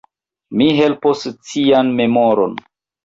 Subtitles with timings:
[0.61, 2.57] Mi helpos cian memoron.